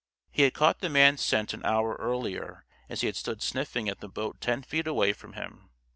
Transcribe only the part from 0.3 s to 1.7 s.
He had caught the man's scent an